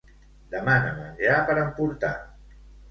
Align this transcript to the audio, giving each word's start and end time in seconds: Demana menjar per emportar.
Demana 0.55 0.95
menjar 1.03 1.39
per 1.51 1.61
emportar. 1.69 2.15